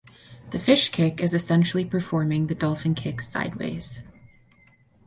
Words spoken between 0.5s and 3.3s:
fish kick is essentially performing the dolphin kick